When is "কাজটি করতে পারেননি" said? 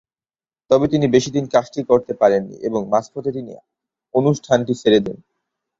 1.53-2.55